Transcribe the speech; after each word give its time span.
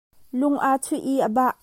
Lung 0.39 0.57
aa 0.67 0.75
chuih 0.85 1.05
i 1.11 1.13
a 1.27 1.29
bah. 1.35 1.53